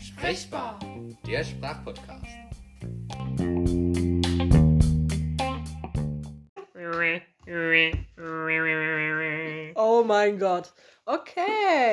Sprechbar, 0.00 0.78
der 1.26 1.44
Sprachpodcast. 1.44 2.24
Oh 9.74 10.02
mein 10.06 10.38
Gott. 10.38 10.72
Okay. 11.04 11.92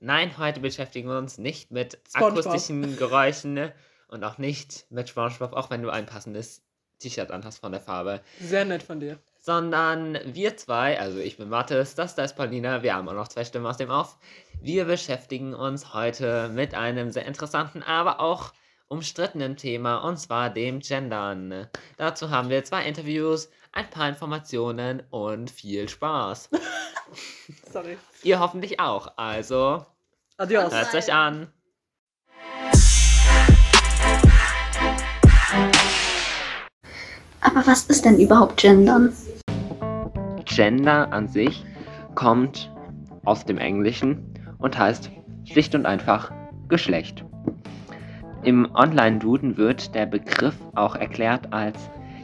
Nein, 0.00 0.36
heute 0.38 0.58
beschäftigen 0.58 1.08
wir 1.08 1.18
uns 1.18 1.38
nicht 1.38 1.70
mit 1.70 2.00
SpongeBob. 2.08 2.46
akustischen 2.46 2.96
Geräuschen 2.96 3.70
und 4.08 4.24
auch 4.24 4.38
nicht 4.38 4.86
mit 4.90 5.08
SpongeBob, 5.08 5.52
auch 5.52 5.70
wenn 5.70 5.82
du 5.82 5.90
ein 5.90 6.06
passendes 6.06 6.62
T-Shirt 7.02 7.30
anhast 7.30 7.60
von 7.60 7.72
der 7.72 7.80
Farbe, 7.80 8.20
Sehr 8.40 8.64
nett 8.64 8.82
von 8.82 9.00
dir. 9.00 9.18
sondern 9.40 10.18
wir 10.24 10.56
zwei, 10.56 10.98
also 11.00 11.18
ich 11.18 11.36
bin 11.36 11.48
Mathis, 11.48 11.94
das 11.94 12.14
da 12.14 12.24
ist 12.24 12.36
Paulina, 12.36 12.82
wir 12.82 12.94
haben 12.94 13.08
auch 13.08 13.14
noch 13.14 13.28
zwei 13.28 13.44
Stimmen 13.44 13.66
aus 13.66 13.76
dem 13.76 13.90
Off. 13.90 14.16
Wir 14.60 14.84
beschäftigen 14.84 15.54
uns 15.54 15.92
heute 15.92 16.48
mit 16.48 16.74
einem 16.74 17.10
sehr 17.10 17.26
interessanten, 17.26 17.82
aber 17.82 18.20
auch 18.20 18.52
umstrittenen 18.88 19.56
Thema 19.56 19.98
und 19.98 20.18
zwar 20.18 20.50
dem 20.50 20.80
Gendern. 20.80 21.66
Dazu 21.96 22.30
haben 22.30 22.48
wir 22.50 22.62
zwei 22.64 22.84
Interviews, 22.84 23.50
ein 23.72 23.88
paar 23.90 24.08
Informationen 24.08 25.02
und 25.10 25.50
viel 25.50 25.88
Spaß. 25.88 26.50
Sorry. 27.72 27.96
Ihr 28.22 28.38
hoffentlich 28.38 28.80
auch, 28.80 29.12
also 29.16 29.84
Adios. 30.36 30.72
hört 30.72 30.94
euch 30.94 31.12
an. 31.12 31.50
Aber 37.42 37.66
was 37.66 37.84
ist 37.84 38.04
denn 38.04 38.18
überhaupt 38.18 38.56
Gendern? 38.56 39.12
Gender 40.44 41.12
an 41.12 41.28
sich 41.28 41.64
kommt 42.14 42.72
aus 43.24 43.44
dem 43.44 43.58
Englischen 43.58 44.34
und 44.58 44.78
heißt 44.78 45.10
schlicht 45.44 45.74
und 45.74 45.84
einfach 45.84 46.30
Geschlecht. 46.68 47.24
Im 48.44 48.68
Online-Duden 48.74 49.56
wird 49.56 49.94
der 49.94 50.06
Begriff 50.06 50.54
auch 50.74 50.94
erklärt 50.96 51.52
als 51.52 51.78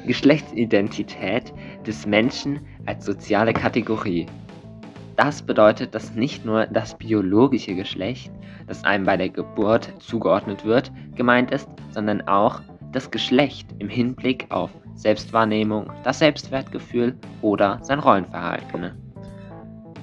Geschlechtsidentität 0.07 1.53
des 1.87 2.07
Menschen 2.07 2.61
als 2.87 3.05
soziale 3.05 3.53
Kategorie. 3.53 4.27
Das 5.17 5.42
bedeutet, 5.42 5.95
dass 5.95 6.14
nicht 6.14 6.45
nur 6.45 6.67
das 6.67 6.97
biologische 6.97 7.75
Geschlecht, 7.75 8.31
das 8.67 8.85
einem 8.85 9.05
bei 9.05 9.17
der 9.17 9.29
Geburt 9.31 9.92
zugeordnet 9.98 10.64
wird, 10.64 10.92
gemeint 11.17 11.51
ist, 11.51 11.69
sondern 11.91 12.27
auch 12.29 12.61
das 12.92 13.11
Geschlecht 13.11 13.69
im 13.78 13.89
Hinblick 13.89 14.47
auf 14.50 14.70
Selbstwahrnehmung, 14.94 15.91
das 16.05 16.19
Selbstwertgefühl 16.19 17.14
oder 17.42 17.78
sein 17.83 17.98
Rollenverhalten. 17.98 18.92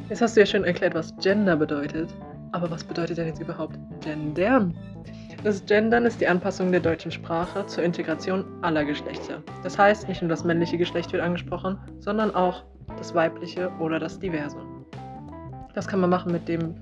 Jetzt 0.09 0.22
hast 0.22 0.36
du 0.36 0.42
ja 0.42 0.45
schon 0.45 0.64
erklärt, 0.64 0.94
was 0.94 1.16
Gender 1.17 1.55
bedeutet. 1.55 2.14
Aber 2.52 2.69
was 2.72 2.83
bedeutet 2.83 3.17
denn 3.17 3.27
jetzt 3.27 3.42
überhaupt 3.42 3.77
Gendern? 4.02 4.73
Das 5.44 5.66
Gendern 5.66 6.05
ist 6.05 6.22
die 6.22 6.27
Anpassung 6.27 6.72
der 6.72 6.80
deutschen 6.80 7.11
Sprache 7.11 7.66
zur 7.67 7.83
Integration 7.83 8.45
aller 8.61 8.86
Geschlechter. 8.86 9.44
Das 9.61 9.77
heißt, 9.77 10.08
nicht 10.08 10.22
nur 10.22 10.30
das 10.30 10.44
männliche 10.44 10.77
Geschlecht 10.77 11.11
wird 11.11 11.22
angesprochen, 11.22 11.77
sondern 11.99 12.33
auch 12.33 12.64
das 12.97 13.14
weibliche 13.14 13.70
oder 13.80 13.99
das 13.99 14.20
diverse. 14.20 14.58
Das 15.73 15.88
kann 15.88 15.99
man 15.99 16.09
machen 16.09 16.31
mit 16.31 16.47
dem 16.47 16.75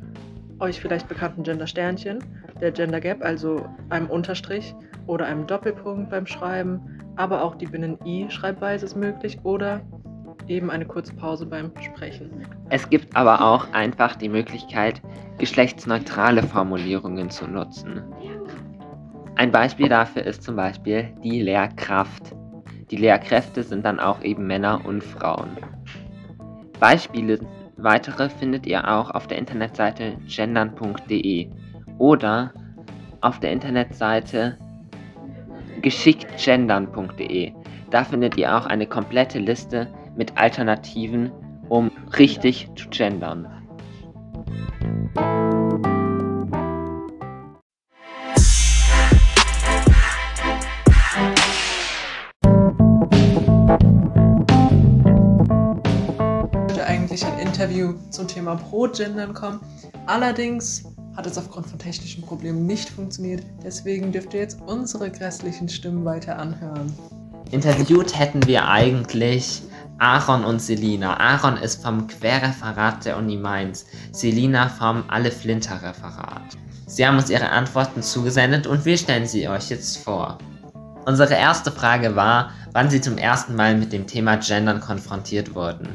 euch 0.59 0.79
vielleicht 0.79 1.09
bekannten 1.09 1.43
Gender-Sternchen, 1.43 2.19
der 2.61 2.71
Gender 2.71 3.01
Gap, 3.01 3.23
also 3.23 3.65
einem 3.89 4.09
Unterstrich 4.09 4.75
oder 5.07 5.25
einem 5.25 5.47
Doppelpunkt 5.47 6.09
beim 6.09 6.25
Schreiben, 6.25 6.81
aber 7.15 7.43
auch 7.43 7.55
die 7.55 7.65
Binnen-I-Schreibweise 7.65 8.85
ist 8.85 8.95
möglich 8.95 9.37
oder 9.43 9.81
eben 10.47 10.69
eine 10.69 10.85
kurze 10.85 11.13
Pause 11.13 11.45
beim 11.45 11.71
Sprechen. 11.81 12.45
Es 12.69 12.89
gibt 12.89 13.15
aber 13.15 13.41
auch 13.41 13.71
einfach 13.73 14.15
die 14.15 14.29
Möglichkeit, 14.29 15.01
geschlechtsneutrale 15.38 16.44
Formulierungen 16.44 17.29
zu 17.29 17.47
nutzen. 17.47 18.01
Ein 19.35 19.51
Beispiel 19.51 19.89
dafür 19.89 20.23
ist 20.23 20.44
zum 20.44 20.55
Beispiel 20.55 21.13
die 21.23 21.41
Lehrkraft. 21.41 22.35
Die 22.91 22.97
Lehrkräfte 22.97 23.63
sind 23.63 23.85
dann 23.85 23.99
auch 23.99 24.22
eben 24.22 24.45
Männer 24.45 24.81
und 24.85 25.03
Frauen. 25.03 25.57
Beispiele 26.79 27.39
weitere 27.78 28.29
findet 28.29 28.66
ihr 28.67 28.88
auch 28.88 29.09
auf 29.11 29.28
der 29.28 29.38
Internetseite 29.38 30.17
gendern.de 30.28 31.49
oder 31.97 32.53
auf 33.22 33.39
der 33.39 33.51
Internetseite 33.51 34.57
geschicktgendern.de. 35.83 37.53
Da 37.91 38.03
findet 38.03 38.38
ihr 38.38 38.57
auch 38.57 38.66
eine 38.66 38.88
komplette 38.88 39.38
Liste 39.38 39.88
mit 40.16 40.35
Alternativen, 40.35 41.31
um 41.69 41.91
richtig 42.17 42.69
zu 42.75 42.89
gendern. 42.89 43.47
würde 56.67 56.85
eigentlich 56.88 57.23
ein 57.25 57.39
Interview 57.39 57.93
zum 58.09 58.27
Thema 58.27 58.55
Pro-Gendern 58.55 59.33
kommen. 59.33 59.59
Allerdings 60.07 60.83
hat 61.16 61.25
es 61.25 61.38
aufgrund 61.38 61.68
von 61.68 61.79
technischen 61.79 62.24
Problemen 62.24 62.66
nicht 62.66 62.90
funktioniert. 62.90 63.44
Deswegen 63.63 64.12
dürft 64.12 64.34
ihr 64.34 64.41
jetzt 64.41 64.59
unsere 64.62 65.12
grässlichen 65.12 65.69
Stimmen 65.69 66.06
weiter 66.06 66.38
anhören. 66.38 66.94
Interviewt 67.51 68.18
hätten 68.18 68.46
wir 68.47 68.68
eigentlich 68.68 69.62
Aaron 70.00 70.44
und 70.44 70.62
Selina. 70.62 71.19
Aaron 71.19 71.57
ist 71.57 71.84
vom 71.84 72.07
Querreferat 72.07 73.06
der 73.06 73.18
Uni 73.18 73.38
Mainz, 73.38 73.85
Selina 74.12 74.69
vom 74.69 75.03
Alle-Flinter-Referat. 75.07 76.57
Sie 76.88 77.06
haben 77.06 77.18
uns 77.18 77.29
ihre 77.29 77.50
Antworten 77.50 78.02
zugesendet 78.02 78.68
und 78.68 78.85
wir 78.85 78.97
stellen 78.97 79.28
sie 79.28 79.47
euch 79.47 79.69
jetzt 79.69 79.97
vor. 79.97 80.38
Unsere 81.06 81.35
erste 81.35 81.72
Frage 81.72 82.16
war, 82.16 82.52
wann 82.72 82.90
sie 82.90 83.02
zum 83.02 83.18
ersten 83.18 83.56
Mal 83.56 83.78
mit 83.78 83.94
dem 83.94 84.07
Thema 84.07 84.38
Gendern 84.38 84.79
konfrontiert 84.79 85.53
wurden. 85.53 85.90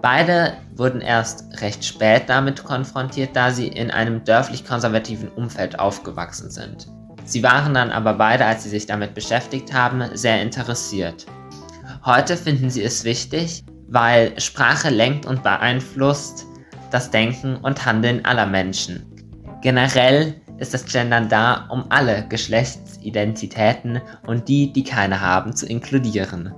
Beide 0.00 0.54
wurden 0.76 1.00
erst 1.00 1.60
recht 1.60 1.84
spät 1.84 2.24
damit 2.28 2.62
konfrontiert, 2.62 3.34
da 3.34 3.50
sie 3.50 3.66
in 3.66 3.90
einem 3.90 4.22
dörflich-konservativen 4.24 5.28
Umfeld 5.30 5.78
aufgewachsen 5.78 6.50
sind. 6.50 6.86
Sie 7.24 7.42
waren 7.42 7.74
dann 7.74 7.90
aber 7.90 8.14
beide, 8.14 8.46
als 8.46 8.62
sie 8.62 8.70
sich 8.70 8.86
damit 8.86 9.14
beschäftigt 9.14 9.72
haben, 9.72 10.04
sehr 10.14 10.40
interessiert. 10.40 11.26
Heute 12.04 12.36
finden 12.36 12.70
sie 12.70 12.82
es 12.82 13.04
wichtig, 13.04 13.64
weil 13.88 14.38
Sprache 14.40 14.88
lenkt 14.88 15.26
und 15.26 15.42
beeinflusst 15.42 16.46
das 16.90 17.10
Denken 17.10 17.56
und 17.56 17.84
Handeln 17.84 18.24
aller 18.24 18.46
Menschen. 18.46 19.04
Generell 19.62 20.40
ist 20.58 20.74
das 20.74 20.84
Gendern 20.84 21.28
da, 21.28 21.66
um 21.70 21.86
alle 21.90 22.26
Geschlechtsidentitäten 22.28 24.00
und 24.26 24.48
die, 24.48 24.72
die 24.72 24.84
keine 24.84 25.20
haben, 25.20 25.54
zu 25.54 25.66
inkludieren. 25.66 26.54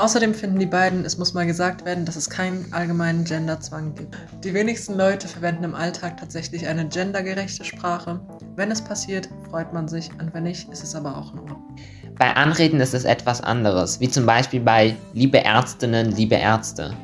Außerdem 0.00 0.32
finden 0.32 0.58
die 0.58 0.64
beiden, 0.64 1.04
es 1.04 1.18
muss 1.18 1.34
mal 1.34 1.44
gesagt 1.44 1.84
werden, 1.84 2.06
dass 2.06 2.16
es 2.16 2.30
keinen 2.30 2.72
allgemeinen 2.72 3.24
Genderzwang 3.24 3.94
gibt. 3.94 4.16
Die 4.42 4.54
wenigsten 4.54 4.96
Leute 4.96 5.28
verwenden 5.28 5.62
im 5.62 5.74
Alltag 5.74 6.16
tatsächlich 6.16 6.66
eine 6.66 6.88
gendergerechte 6.88 7.66
Sprache. 7.66 8.18
Wenn 8.56 8.70
es 8.70 8.80
passiert, 8.80 9.28
freut 9.50 9.74
man 9.74 9.88
sich, 9.88 10.08
und 10.18 10.32
wenn 10.32 10.44
nicht, 10.44 10.70
ist 10.70 10.82
es 10.82 10.94
aber 10.94 11.18
auch 11.18 11.34
Ordnung. 11.34 11.62
Bei 12.18 12.34
Anreden 12.34 12.80
ist 12.80 12.94
es 12.94 13.04
etwas 13.04 13.42
anderes, 13.42 14.00
wie 14.00 14.08
zum 14.08 14.24
Beispiel 14.24 14.60
bei 14.60 14.96
liebe 15.12 15.44
Ärztinnen, 15.44 16.12
liebe 16.12 16.36
Ärzte. 16.36 16.96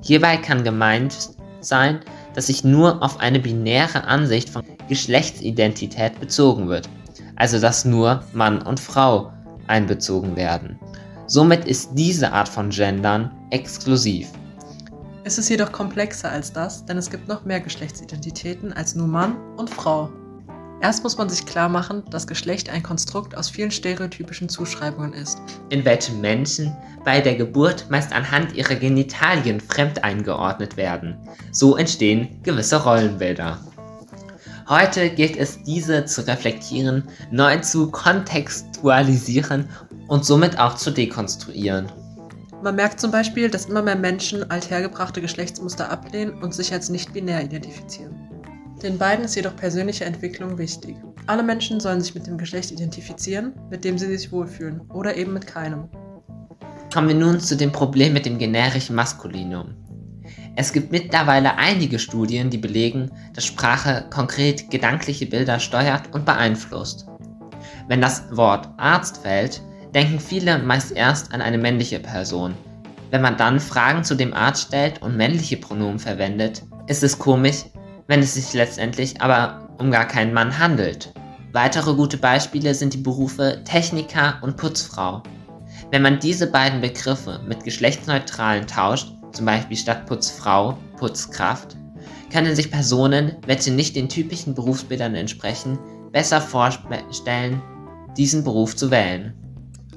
Hierbei 0.00 0.36
kann 0.36 0.64
gemeint 0.64 1.30
sein, 1.60 2.00
dass 2.34 2.48
sich 2.48 2.64
nur 2.64 3.04
auf 3.04 3.20
eine 3.20 3.38
binäre 3.38 4.02
Ansicht 4.02 4.50
von 4.50 4.64
Geschlechtsidentität 4.88 6.18
bezogen 6.18 6.66
wird, 6.66 6.88
also 7.36 7.60
dass 7.60 7.84
nur 7.84 8.24
Mann 8.32 8.62
und 8.62 8.80
Frau 8.80 9.32
einbezogen 9.68 10.34
werden. 10.34 10.80
Somit 11.32 11.64
ist 11.64 11.92
diese 11.94 12.30
Art 12.30 12.46
von 12.46 12.68
Gendern 12.68 13.30
exklusiv. 13.48 14.28
Es 15.24 15.38
ist 15.38 15.48
jedoch 15.48 15.72
komplexer 15.72 16.30
als 16.30 16.52
das, 16.52 16.84
denn 16.84 16.98
es 16.98 17.08
gibt 17.08 17.26
noch 17.26 17.46
mehr 17.46 17.58
Geschlechtsidentitäten 17.58 18.70
als 18.74 18.94
nur 18.94 19.06
Mann 19.06 19.36
und 19.56 19.70
Frau. 19.70 20.10
Erst 20.82 21.02
muss 21.02 21.16
man 21.16 21.30
sich 21.30 21.46
klar 21.46 21.70
machen, 21.70 22.02
dass 22.10 22.26
Geschlecht 22.26 22.68
ein 22.68 22.82
Konstrukt 22.82 23.34
aus 23.34 23.48
vielen 23.48 23.70
stereotypischen 23.70 24.50
Zuschreibungen 24.50 25.14
ist. 25.14 25.38
in 25.70 25.82
welchem 25.86 26.20
Menschen 26.20 26.76
bei 27.02 27.22
der 27.22 27.36
Geburt 27.36 27.86
meist 27.88 28.12
anhand 28.12 28.52
ihrer 28.52 28.74
Genitalien 28.74 29.58
fremd 29.58 30.04
eingeordnet 30.04 30.76
werden. 30.76 31.16
So 31.50 31.78
entstehen 31.78 32.42
gewisse 32.42 32.84
Rollenbilder. 32.84 33.58
Heute 34.68 35.08
gilt 35.08 35.38
es, 35.38 35.62
diese 35.62 36.04
zu 36.04 36.26
reflektieren, 36.26 37.04
neu 37.30 37.58
zu 37.60 37.90
kontextualisieren 37.90 39.66
und 40.12 40.26
somit 40.26 40.58
auch 40.58 40.74
zu 40.74 40.90
dekonstruieren. 40.90 41.90
Man 42.62 42.76
merkt 42.76 43.00
zum 43.00 43.10
Beispiel, 43.10 43.48
dass 43.48 43.64
immer 43.64 43.80
mehr 43.80 43.96
Menschen 43.96 44.48
althergebrachte 44.50 45.22
Geschlechtsmuster 45.22 45.90
ablehnen 45.90 46.34
und 46.42 46.52
sich 46.52 46.70
als 46.70 46.90
nicht 46.90 47.14
binär 47.14 47.42
identifizieren. 47.42 48.14
Den 48.82 48.98
beiden 48.98 49.24
ist 49.24 49.36
jedoch 49.36 49.56
persönliche 49.56 50.04
Entwicklung 50.04 50.58
wichtig. 50.58 50.96
Alle 51.28 51.42
Menschen 51.42 51.80
sollen 51.80 52.02
sich 52.02 52.14
mit 52.14 52.26
dem 52.26 52.36
Geschlecht 52.36 52.70
identifizieren, 52.70 53.54
mit 53.70 53.84
dem 53.84 53.96
sie 53.96 54.06
sich 54.14 54.30
wohlfühlen, 54.30 54.82
oder 54.90 55.16
eben 55.16 55.32
mit 55.32 55.46
keinem. 55.46 55.88
Kommen 56.92 57.08
wir 57.08 57.14
nun 57.14 57.40
zu 57.40 57.56
dem 57.56 57.72
Problem 57.72 58.12
mit 58.12 58.26
dem 58.26 58.36
generischen 58.36 58.94
Maskulinum. 58.94 59.74
Es 60.56 60.74
gibt 60.74 60.92
mittlerweile 60.92 61.56
einige 61.56 61.98
Studien, 61.98 62.50
die 62.50 62.58
belegen, 62.58 63.10
dass 63.32 63.46
Sprache 63.46 64.04
konkret 64.10 64.70
gedankliche 64.70 65.24
Bilder 65.24 65.58
steuert 65.58 66.12
und 66.12 66.26
beeinflusst. 66.26 67.06
Wenn 67.88 68.02
das 68.02 68.24
Wort 68.36 68.68
Arzt 68.76 69.16
fällt, 69.22 69.62
denken 69.94 70.20
viele 70.20 70.58
meist 70.58 70.92
erst 70.92 71.32
an 71.32 71.42
eine 71.42 71.58
männliche 71.58 72.00
Person. 72.00 72.54
Wenn 73.10 73.22
man 73.22 73.36
dann 73.36 73.60
Fragen 73.60 74.04
zu 74.04 74.14
dem 74.14 74.32
Arzt 74.32 74.68
stellt 74.68 75.02
und 75.02 75.16
männliche 75.16 75.58
Pronomen 75.58 75.98
verwendet, 75.98 76.62
ist 76.86 77.02
es 77.02 77.18
komisch, 77.18 77.64
wenn 78.06 78.20
es 78.20 78.34
sich 78.34 78.52
letztendlich 78.54 79.20
aber 79.20 79.68
um 79.78 79.90
gar 79.90 80.06
keinen 80.06 80.32
Mann 80.32 80.58
handelt. 80.58 81.12
Weitere 81.52 81.94
gute 81.94 82.16
Beispiele 82.16 82.74
sind 82.74 82.94
die 82.94 83.02
Berufe 83.02 83.60
Techniker 83.64 84.38
und 84.40 84.56
Putzfrau. 84.56 85.22
Wenn 85.90 86.00
man 86.00 86.18
diese 86.18 86.46
beiden 86.46 86.80
Begriffe 86.80 87.40
mit 87.46 87.64
geschlechtsneutralen 87.64 88.66
tauscht, 88.66 89.12
zum 89.32 89.44
Beispiel 89.44 89.76
statt 89.76 90.06
Putzfrau 90.06 90.78
Putzkraft, 90.96 91.76
können 92.32 92.56
sich 92.56 92.70
Personen, 92.70 93.36
welche 93.46 93.70
nicht 93.70 93.94
den 93.94 94.08
typischen 94.08 94.54
Berufsbildern 94.54 95.14
entsprechen, 95.14 95.78
besser 96.12 96.40
vorstellen, 96.40 97.60
diesen 98.16 98.42
Beruf 98.42 98.74
zu 98.74 98.90
wählen. 98.90 99.34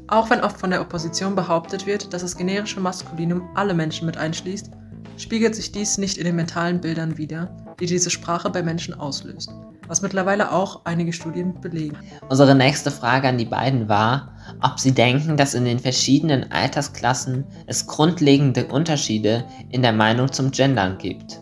Auch 0.08 0.30
wenn 0.30 0.42
oft 0.42 0.60
von 0.60 0.70
der 0.70 0.82
Opposition 0.82 1.36
behauptet 1.36 1.86
wird, 1.86 2.14
dass 2.14 2.22
das 2.22 2.38
generische 2.38 2.80
Maskulinum 2.80 3.50
alle 3.56 3.74
Menschen 3.74 4.06
mit 4.06 4.18
einschließt, 4.18 4.70
spiegelt 5.18 5.56
sich 5.56 5.72
dies 5.72 5.98
nicht 5.98 6.18
in 6.18 6.26
den 6.26 6.36
mentalen 6.36 6.82
Bildern 6.82 7.18
wider, 7.18 7.56
die 7.80 7.86
diese 7.86 8.10
Sprache 8.10 8.50
bei 8.50 8.62
Menschen 8.62 8.94
auslöst 8.94 9.52
was 9.88 10.02
mittlerweile 10.02 10.52
auch 10.52 10.82
einige 10.86 11.14
Studien 11.14 11.60
belegen. 11.60 11.98
Unsere 12.30 12.56
nächste 12.56 12.92
Frage 12.92 13.28
an 13.28 13.38
die 13.38 13.46
beiden 13.46 13.88
war, 13.88 14.34
ob 14.62 14.80
sie 14.80 14.92
denken, 14.92 15.38
dass 15.38 15.54
in 15.54 15.66
den 15.66 15.80
verschiedenen 15.80 16.52
Altersklassen 16.52 17.46
es 17.68 17.88
grundlegende 17.88 18.68
Unterschiede 18.68 19.46
in 19.70 19.82
der 19.82 19.94
Meinung 19.94 20.32
zum 20.32 20.52
Gendern 20.52 20.98
gibt. 20.98 21.40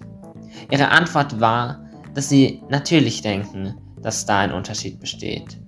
Ihre 0.70 0.90
Antwort 0.90 1.40
war, 1.40 1.86
dass 2.14 2.30
sie 2.30 2.62
natürlich 2.70 3.22
denken, 3.22 3.76
dass 4.02 4.26
da 4.26 4.40
ein 4.40 4.52
Unterschied 4.52 5.00
besteht. 5.00 5.60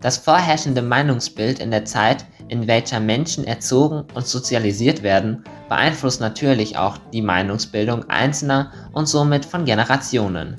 Das 0.00 0.16
vorherrschende 0.16 0.82
Meinungsbild 0.82 1.58
in 1.58 1.70
der 1.70 1.84
Zeit, 1.84 2.24
in 2.50 2.66
welcher 2.66 2.98
Menschen 2.98 3.44
erzogen 3.44 4.04
und 4.14 4.26
sozialisiert 4.26 5.02
werden, 5.02 5.44
beeinflusst 5.68 6.20
natürlich 6.20 6.76
auch 6.76 6.98
die 7.12 7.22
Meinungsbildung 7.22 8.10
Einzelner 8.10 8.72
und 8.92 9.08
somit 9.08 9.44
von 9.44 9.64
Generationen. 9.64 10.56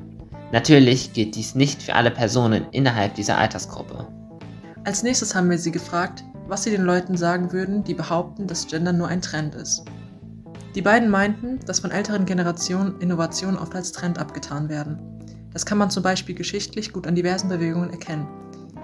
Natürlich 0.54 1.12
gilt 1.14 1.36
dies 1.36 1.54
nicht 1.54 1.84
für 1.84 1.94
alle 1.94 2.12
Personen 2.12 2.66
innerhalb 2.72 3.16
dieser 3.16 3.38
Altersgruppe. 3.38 4.08
Als 4.86 5.04
nächstes 5.04 5.36
haben 5.36 5.50
wir 5.50 5.58
sie 5.58 5.72
gefragt, 5.72 6.24
was 6.48 6.64
sie 6.64 6.72
den 6.72 6.84
Leuten 6.84 7.16
sagen 7.18 7.52
würden, 7.52 7.84
die 7.84 7.94
behaupten, 7.94 8.48
dass 8.48 8.68
Gender 8.68 8.94
nur 8.94 9.08
ein 9.08 9.22
Trend 9.22 9.54
ist. 9.56 9.84
Die 10.76 10.82
beiden 10.82 11.10
meinten, 11.10 11.60
dass 11.66 11.82
von 11.82 11.92
älteren 11.92 12.26
Generationen 12.26 13.00
Innovationen 13.00 13.58
oft 13.58 13.76
als 13.76 13.92
Trend 13.92 14.18
abgetan 14.18 14.70
werden. 14.70 14.98
Das 15.54 15.66
kann 15.66 15.78
man 15.78 15.90
zum 15.90 16.04
Beispiel 16.04 16.36
geschichtlich 16.36 16.94
gut 16.94 17.06
an 17.06 17.16
diversen 17.16 17.50
Bewegungen 17.50 17.90
erkennen, 17.90 18.28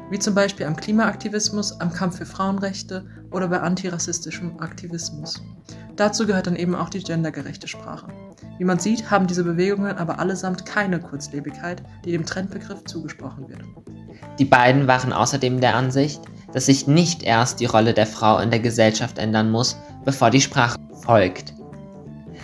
wie 0.09 0.19
zum 0.19 0.33
Beispiel 0.33 0.65
am 0.65 0.75
Klimaaktivismus, 0.75 1.79
am 1.79 1.91
Kampf 1.91 2.17
für 2.17 2.25
Frauenrechte 2.25 3.05
oder 3.31 3.47
bei 3.47 3.59
antirassistischem 3.59 4.59
Aktivismus. 4.59 5.41
Dazu 5.95 6.25
gehört 6.25 6.47
dann 6.47 6.55
eben 6.55 6.75
auch 6.75 6.89
die 6.89 7.03
gendergerechte 7.03 7.67
Sprache. 7.67 8.07
Wie 8.57 8.63
man 8.63 8.79
sieht, 8.79 9.09
haben 9.09 9.27
diese 9.27 9.43
Bewegungen 9.43 9.97
aber 9.97 10.19
allesamt 10.19 10.65
keine 10.65 10.99
Kurzlebigkeit, 10.99 11.83
die 12.05 12.11
dem 12.11 12.25
Trendbegriff 12.25 12.83
zugesprochen 12.85 13.49
wird. 13.49 13.61
Die 14.39 14.45
beiden 14.45 14.87
waren 14.87 15.11
außerdem 15.11 15.59
der 15.59 15.75
Ansicht, 15.75 16.21
dass 16.53 16.67
sich 16.67 16.87
nicht 16.87 17.23
erst 17.23 17.59
die 17.59 17.65
Rolle 17.65 17.93
der 17.93 18.07
Frau 18.07 18.39
in 18.39 18.51
der 18.51 18.59
Gesellschaft 18.59 19.17
ändern 19.17 19.51
muss, 19.51 19.75
bevor 20.05 20.29
die 20.29 20.41
Sprache 20.41 20.77
folgt. 21.03 21.53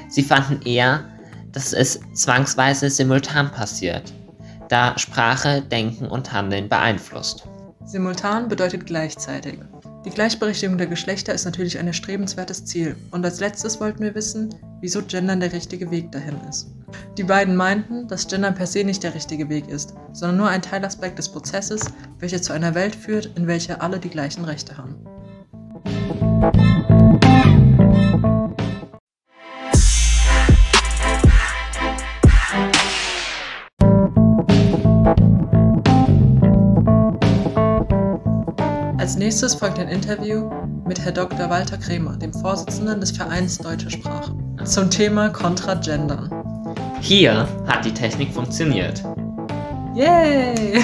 Sie 0.09 0.23
fanden 0.23 0.61
eher, 0.65 1.05
dass 1.51 1.73
es 1.73 1.99
zwangsweise 2.13 2.89
simultan 2.89 3.51
passiert, 3.51 4.13
da 4.69 4.97
Sprache 4.97 5.61
Denken 5.61 6.07
und 6.07 6.33
Handeln 6.33 6.67
beeinflusst. 6.67 7.47
Simultan 7.93 8.47
bedeutet 8.47 8.87
gleichzeitig. 8.87 9.59
Die 10.03 10.09
Gleichberechtigung 10.09 10.79
der 10.79 10.87
Geschlechter 10.87 11.31
ist 11.31 11.45
natürlich 11.45 11.77
ein 11.77 11.85
erstrebenswertes 11.85 12.65
Ziel. 12.65 12.95
Und 13.11 13.23
als 13.23 13.39
letztes 13.39 13.79
wollten 13.79 14.01
wir 14.01 14.15
wissen, 14.15 14.49
wieso 14.81 15.03
Gendern 15.03 15.41
der 15.41 15.53
richtige 15.53 15.91
Weg 15.91 16.11
dahin 16.11 16.41
ist. 16.49 16.71
Die 17.19 17.23
beiden 17.23 17.55
meinten, 17.55 18.07
dass 18.07 18.27
Gendern 18.27 18.55
per 18.55 18.65
se 18.65 18.83
nicht 18.83 19.03
der 19.03 19.13
richtige 19.13 19.47
Weg 19.47 19.67
ist, 19.67 19.93
sondern 20.11 20.37
nur 20.37 20.47
ein 20.47 20.63
Teilaspekt 20.63 21.19
des 21.19 21.29
Prozesses, 21.29 21.85
welcher 22.17 22.41
zu 22.41 22.51
einer 22.51 22.73
Welt 22.73 22.95
führt, 22.95 23.29
in 23.37 23.45
welcher 23.45 23.79
alle 23.79 23.99
die 23.99 24.09
gleichen 24.09 24.43
Rechte 24.43 24.75
haben. 24.75 24.95
Nächstes 39.23 39.55
folgt 39.55 39.79
ein 39.79 39.87
Interview 39.87 40.49
mit 40.85 40.99
Herr 40.99 41.13
Dr. 41.13 41.49
Walter 41.49 41.77
Kremer, 41.77 42.17
dem 42.17 42.33
Vorsitzenden 42.33 42.99
des 42.99 43.11
Vereins 43.11 43.57
Deutsche 43.57 43.89
Sprache, 43.89 44.35
zum 44.65 44.89
Thema 44.89 45.29
Kontra 45.29 45.75
Gendern. 45.75 46.29
Hier 46.99 47.47
hat 47.65 47.85
die 47.85 47.93
Technik 47.93 48.33
funktioniert. 48.33 49.01
Yay! 49.95 50.83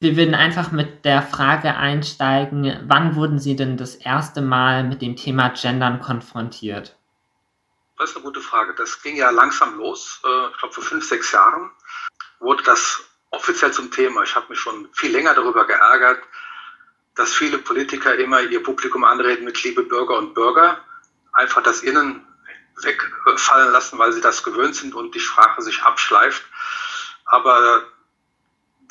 Wir 0.00 0.16
würden 0.16 0.36
einfach 0.36 0.70
mit 0.70 1.04
der 1.04 1.22
Frage 1.22 1.74
einsteigen, 1.74 2.72
wann 2.86 3.16
wurden 3.16 3.40
Sie 3.40 3.56
denn 3.56 3.76
das 3.76 3.96
erste 3.96 4.40
Mal 4.40 4.84
mit 4.84 5.02
dem 5.02 5.16
Thema 5.16 5.48
Gendern 5.48 5.98
konfrontiert? 5.98 6.96
Das 7.96 8.10
ist 8.10 8.16
eine 8.16 8.24
gute 8.24 8.40
Frage. 8.40 8.74
Das 8.74 9.02
ging 9.02 9.16
ja 9.16 9.30
langsam 9.30 9.76
los. 9.76 10.20
Äh, 10.24 10.48
ich 10.50 10.58
glaube, 10.58 10.74
vor 10.74 10.84
fünf, 10.84 11.06
sechs 11.06 11.32
Jahren 11.32 11.70
wurde 12.40 12.62
das 12.64 13.02
offiziell 13.30 13.72
zum 13.72 13.90
Thema. 13.90 14.22
Ich 14.22 14.34
habe 14.34 14.46
mich 14.48 14.58
schon 14.58 14.88
viel 14.92 15.12
länger 15.12 15.34
darüber 15.34 15.66
geärgert, 15.66 16.22
dass 17.14 17.32
viele 17.32 17.58
Politiker 17.58 18.14
immer 18.16 18.40
ihr 18.40 18.62
Publikum 18.62 19.04
anreden 19.04 19.44
mit 19.44 19.62
liebe 19.62 19.82
Bürger 19.82 20.18
und 20.18 20.34
Bürger, 20.34 20.78
einfach 21.32 21.62
das 21.62 21.82
Innen 21.82 22.26
wegfallen 22.82 23.72
lassen, 23.72 23.98
weil 23.98 24.12
sie 24.12 24.20
das 24.20 24.42
gewöhnt 24.42 24.74
sind 24.74 24.94
und 24.94 25.14
die 25.14 25.20
Sprache 25.20 25.62
sich 25.62 25.82
abschleift. 25.82 26.44
Aber 27.26 27.84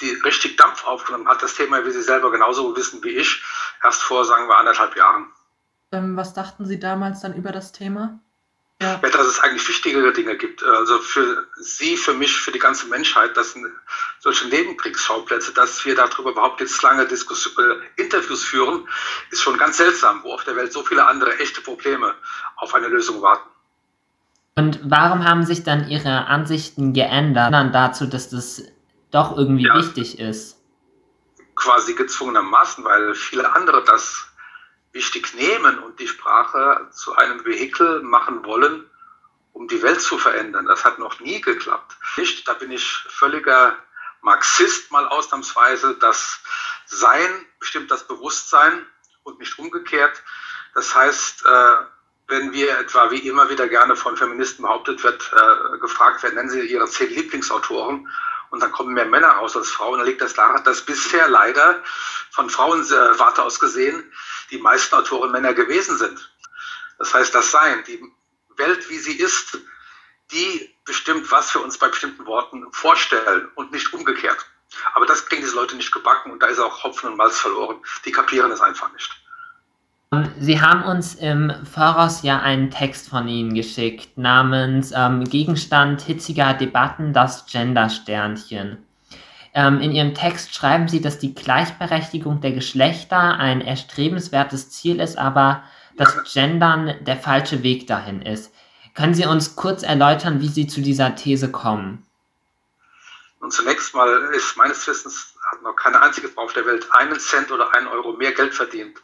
die 0.01 0.11
richtig 0.25 0.57
Dampf 0.57 0.85
aufgenommen 0.85 1.27
hat 1.27 1.43
das 1.43 1.55
Thema, 1.55 1.85
wie 1.85 1.91
Sie 1.91 2.01
selber 2.01 2.31
genauso 2.31 2.75
wissen 2.75 3.03
wie 3.03 3.09
ich, 3.09 3.43
erst 3.83 4.01
vor, 4.01 4.25
sagen 4.25 4.47
wir, 4.47 4.57
anderthalb 4.57 4.95
Jahren. 4.95 5.31
Ähm, 5.91 6.17
was 6.17 6.33
dachten 6.33 6.65
Sie 6.65 6.79
damals 6.79 7.21
dann 7.21 7.35
über 7.35 7.51
das 7.51 7.71
Thema? 7.71 8.19
Ja. 8.83 8.97
dass 8.97 9.27
es 9.27 9.39
eigentlich 9.39 9.67
wichtigere 9.67 10.11
Dinge 10.11 10.35
gibt. 10.35 10.61
Also 10.61 10.99
für 10.99 11.47
Sie, 11.55 11.95
für 11.95 12.13
mich, 12.13 12.35
für 12.35 12.51
die 12.51 12.59
ganze 12.59 12.87
Menschheit, 12.87 13.37
das 13.37 13.53
sind 13.53 13.65
solche 14.19 14.47
Nebenkriegsschauplätze, 14.49 15.53
dass 15.53 15.85
wir 15.85 15.95
darüber 15.95 16.31
überhaupt 16.31 16.59
jetzt 16.59 16.81
lange 16.83 17.05
Diskussion, 17.07 17.53
äh, 17.57 18.01
Interviews 18.01 18.43
führen, 18.43 18.87
ist 19.31 19.41
schon 19.41 19.57
ganz 19.57 19.77
seltsam, 19.77 20.21
wo 20.23 20.33
auf 20.33 20.43
der 20.43 20.57
Welt 20.57 20.73
so 20.73 20.83
viele 20.83 21.07
andere 21.07 21.39
echte 21.39 21.61
Probleme 21.61 22.13
auf 22.57 22.73
eine 22.73 22.87
Lösung 22.87 23.21
warten. 23.21 23.49
Und 24.55 24.79
warum 24.83 25.23
haben 25.23 25.45
sich 25.45 25.63
dann 25.63 25.87
Ihre 25.87 26.27
Ansichten 26.27 26.93
geändert 26.93 27.53
dann 27.53 27.71
dazu, 27.71 28.05
dass 28.05 28.29
das 28.29 28.63
doch 29.11 29.37
irgendwie 29.37 29.65
ja. 29.65 29.75
wichtig 29.75 30.19
ist? 30.19 30.59
Quasi 31.55 31.93
gezwungenermaßen, 31.93 32.83
weil 32.83 33.15
viele 33.15 33.55
andere 33.55 33.83
das 33.83 34.27
wichtig 34.93 35.33
nehmen 35.33 35.79
und 35.79 35.99
die 35.99 36.07
Sprache 36.07 36.87
zu 36.91 37.15
einem 37.15 37.43
Vehikel 37.43 38.01
machen 38.01 38.45
wollen, 38.45 38.89
um 39.51 39.67
die 39.67 39.81
Welt 39.81 40.01
zu 40.01 40.17
verändern. 40.17 40.65
Das 40.65 40.85
hat 40.85 40.99
noch 40.99 41.19
nie 41.19 41.41
geklappt. 41.41 41.97
Nicht, 42.17 42.47
da 42.47 42.53
bin 42.53 42.71
ich 42.71 42.85
völliger 43.09 43.77
Marxist 44.21 44.91
mal 44.91 45.07
ausnahmsweise. 45.07 45.95
Das 45.99 46.39
Sein 46.85 47.45
bestimmt 47.59 47.91
das 47.91 48.07
Bewusstsein 48.07 48.85
und 49.23 49.39
nicht 49.39 49.57
umgekehrt. 49.59 50.21
Das 50.75 50.95
heißt, 50.95 51.45
äh, 51.45 51.75
wenn 52.27 52.53
wir 52.53 52.79
etwa, 52.79 53.11
wie 53.11 53.27
immer 53.27 53.49
wieder 53.49 53.67
gerne 53.67 53.95
von 53.95 54.15
Feministen 54.15 54.63
behauptet 54.63 55.03
wird, 55.03 55.31
äh, 55.33 55.77
gefragt 55.79 56.23
werden, 56.23 56.35
nennen 56.35 56.49
Sie 56.49 56.61
Ihre 56.61 56.87
zehn 56.87 57.09
Lieblingsautoren 57.09 58.07
und 58.53 58.59
dann 58.59 58.71
kommen 58.71 58.93
mehr 58.93 59.07
Männer 59.07 59.29
raus 59.29 59.57
als 59.57 59.71
Frauen, 59.71 59.97
dann 59.97 60.05
liegt 60.05 60.21
das 60.21 60.35
daran, 60.35 60.63
dass 60.63 60.81
bisher 60.85 61.27
leider 61.27 61.81
von 62.29 62.51
Frauenwarte 62.51 63.41
aus 63.41 63.59
gesehen 63.59 64.13
die 64.51 64.59
meisten 64.59 64.93
Autoren 64.93 65.31
Männer 65.31 65.55
gewesen 65.55 65.97
sind. 65.97 66.31
Das 66.99 67.15
heißt, 67.15 67.33
das 67.33 67.49
Sein, 67.49 67.83
die 67.87 67.99
Welt, 68.55 68.91
wie 68.91 68.99
sie 68.99 69.17
ist, 69.17 69.57
die 70.31 70.71
bestimmt, 70.85 71.31
was 71.31 71.51
wir 71.55 71.63
uns 71.63 71.79
bei 71.79 71.87
bestimmten 71.87 72.27
Worten 72.27 72.71
vorstellen 72.71 73.49
und 73.55 73.71
nicht 73.71 73.91
umgekehrt. 73.91 74.45
Aber 74.93 75.07
das 75.07 75.25
kriegen 75.25 75.41
diese 75.41 75.55
Leute 75.55 75.75
nicht 75.75 75.91
gebacken 75.91 76.31
und 76.31 76.43
da 76.43 76.45
ist 76.45 76.59
auch 76.59 76.83
Hopfen 76.83 77.09
und 77.09 77.17
Malz 77.17 77.39
verloren. 77.39 77.83
Die 78.05 78.11
kapieren 78.11 78.51
es 78.51 78.61
einfach 78.61 78.93
nicht. 78.93 79.22
Sie 80.39 80.61
haben 80.61 80.83
uns 80.83 81.15
im 81.15 81.51
Voraus 81.71 82.23
ja 82.23 82.39
einen 82.39 82.71
Text 82.71 83.09
von 83.09 83.27
Ihnen 83.27 83.53
geschickt 83.53 84.17
namens 84.17 84.91
ähm, 84.95 85.23
Gegenstand 85.23 86.01
hitziger 86.01 86.53
Debatten 86.53 87.13
das 87.13 87.45
Gender-Sternchen. 87.45 88.85
Ähm, 89.53 89.81
in 89.81 89.91
Ihrem 89.91 90.15
Text 90.15 90.53
schreiben 90.53 90.87
Sie, 90.87 90.99
dass 90.99 91.19
die 91.19 91.35
Gleichberechtigung 91.35 92.41
der 92.41 92.51
Geschlechter 92.51 93.37
ein 93.37 93.61
erstrebenswertes 93.61 94.71
Ziel 94.71 94.99
ist, 94.99 95.17
aber 95.17 95.63
das 95.97 96.15
Gendern 96.33 96.95
der 97.01 97.17
falsche 97.17 97.61
Weg 97.63 97.87
dahin 97.87 98.21
ist. 98.21 98.53
Können 98.95 99.13
Sie 99.13 99.25
uns 99.25 99.55
kurz 99.55 99.83
erläutern, 99.83 100.41
wie 100.41 100.47
Sie 100.47 100.67
zu 100.67 100.81
dieser 100.81 101.15
These 101.15 101.51
kommen? 101.51 102.05
Und 103.39 103.51
zunächst 103.51 103.93
mal 103.93 104.09
ist 104.35 104.57
meines 104.57 104.87
Wissens 104.87 105.32
noch 105.63 105.75
keine 105.75 106.01
einzige 106.01 106.29
Frau 106.29 106.43
auf 106.43 106.53
der 106.53 106.65
Welt 106.65 106.87
einen 106.91 107.19
Cent 107.19 107.51
oder 107.51 107.73
einen 107.73 107.87
Euro 107.87 108.13
mehr 108.13 108.31
Geld 108.31 108.53
verdient, 108.53 108.97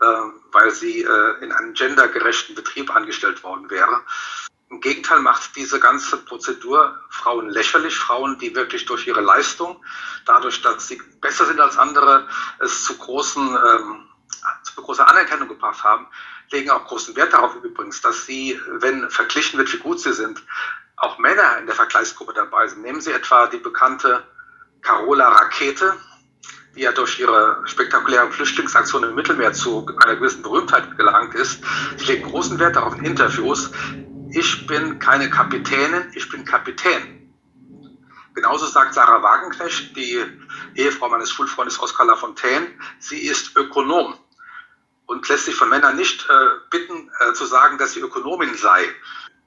äh, 0.00 0.04
weil 0.52 0.70
sie 0.70 1.02
äh, 1.02 1.44
in 1.44 1.52
einem 1.52 1.74
gendergerechten 1.74 2.54
Betrieb 2.54 2.94
angestellt 2.94 3.42
worden 3.42 3.70
wäre. 3.70 4.02
Im 4.68 4.80
Gegenteil 4.80 5.20
macht 5.20 5.54
diese 5.54 5.78
ganze 5.78 6.16
Prozedur 6.16 6.98
Frauen 7.08 7.50
lächerlich, 7.50 7.96
Frauen, 7.96 8.38
die 8.38 8.54
wirklich 8.54 8.84
durch 8.86 9.06
ihre 9.06 9.20
Leistung, 9.20 9.84
dadurch, 10.24 10.60
dass 10.62 10.88
sie 10.88 11.00
besser 11.20 11.46
sind 11.46 11.60
als 11.60 11.78
andere, 11.78 12.26
es 12.58 12.82
zu 12.82 12.98
großen, 12.98 13.56
ähm, 13.56 14.08
zu 14.64 14.82
großer 14.82 15.08
Anerkennung 15.08 15.48
gebracht 15.48 15.84
haben, 15.84 16.08
legen 16.50 16.70
auch 16.70 16.84
großen 16.84 17.14
Wert 17.14 17.32
darauf 17.32 17.54
übrigens, 17.62 18.00
dass 18.00 18.26
sie, 18.26 18.60
wenn 18.66 19.08
verglichen 19.08 19.58
wird, 19.58 19.72
wie 19.72 19.78
gut 19.78 20.00
sie 20.00 20.12
sind, 20.12 20.42
auch 20.96 21.18
Männer 21.18 21.58
in 21.58 21.66
der 21.66 21.74
Vergleichsgruppe 21.74 22.32
dabei 22.32 22.66
sind. 22.66 22.82
Nehmen 22.82 23.00
Sie 23.00 23.12
etwa 23.12 23.46
die 23.46 23.58
bekannte 23.58 24.26
Carola 24.82 25.28
Rakete, 25.28 25.94
die 26.74 26.82
ja 26.82 26.92
durch 26.92 27.18
ihre 27.18 27.62
spektakulären 27.64 28.30
Flüchtlingsaktion 28.32 29.04
im 29.04 29.14
Mittelmeer 29.14 29.52
zu 29.52 29.86
einer 30.04 30.16
gewissen 30.16 30.42
Berühmtheit 30.42 30.96
gelangt 30.96 31.34
ist. 31.34 31.62
Sie 31.96 32.06
legt 32.06 32.26
großen 32.26 32.58
Wert 32.58 32.76
darauf 32.76 32.96
in 32.96 33.04
Interviews. 33.04 33.70
Ich 34.30 34.66
bin 34.66 34.98
keine 34.98 35.30
Kapitänin, 35.30 36.10
ich 36.14 36.28
bin 36.28 36.44
Kapitän. 36.44 37.16
Genauso 38.34 38.66
sagt 38.66 38.92
Sarah 38.92 39.22
Wagenknecht, 39.22 39.96
die 39.96 40.22
Ehefrau 40.74 41.08
meines 41.08 41.30
Schulfreundes 41.30 41.80
Oskar 41.80 42.06
Lafontaine, 42.06 42.66
sie 42.98 43.20
ist 43.20 43.56
Ökonom 43.56 44.14
und 45.06 45.26
lässt 45.28 45.46
sich 45.46 45.54
von 45.54 45.70
Männern 45.70 45.96
nicht 45.96 46.28
äh, 46.28 46.48
bitten 46.70 47.10
äh, 47.20 47.32
zu 47.32 47.46
sagen, 47.46 47.78
dass 47.78 47.94
sie 47.94 48.00
Ökonomin 48.00 48.54
sei. 48.54 48.84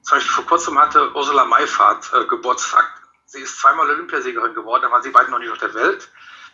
Zum 0.02 0.16
Beispiel 0.16 0.32
vor 0.32 0.46
kurzem 0.46 0.78
hatte 0.78 1.14
Ursula 1.14 1.44
Mayfahrt 1.44 2.10
äh, 2.14 2.24
Geburtstag. 2.24 2.99
Sie 3.30 3.38
ist 3.38 3.60
zweimal 3.60 3.88
Olympiasiegerin 3.88 4.54
geworden, 4.54 4.82
da 4.82 4.90
waren 4.90 5.04
sie 5.04 5.10
beide 5.10 5.30
noch 5.30 5.38
nicht 5.38 5.52
auf 5.52 5.58
der 5.58 5.72
Welt. 5.72 6.08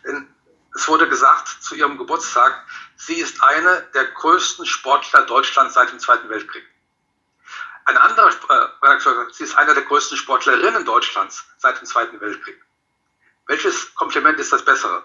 Denn 0.05 0.31
es 0.75 0.87
wurde 0.87 1.09
gesagt 1.09 1.47
zu 1.47 1.73
ihrem 1.73 1.97
Geburtstag, 1.97 2.63
sie 2.95 3.15
ist 3.15 3.41
eine 3.41 3.81
der 3.95 4.05
größten 4.05 4.63
Sportler 4.67 5.23
Deutschlands 5.23 5.73
seit 5.73 5.91
dem 5.91 5.97
Zweiten 5.97 6.29
Weltkrieg. 6.29 6.63
Ein 7.85 7.97
anderer 7.97 8.29
äh, 8.29 8.85
Redakteur 8.85 9.15
sagt, 9.15 9.33
sie 9.33 9.45
ist 9.45 9.57
eine 9.57 9.73
der 9.73 9.85
größten 9.85 10.17
Sportlerinnen 10.17 10.85
Deutschlands 10.85 11.47
seit 11.57 11.79
dem 11.79 11.87
Zweiten 11.87 12.21
Weltkrieg. 12.21 12.63
Welches 13.47 13.95
Kompliment 13.95 14.39
ist 14.39 14.53
das 14.53 14.63
bessere? 14.63 15.03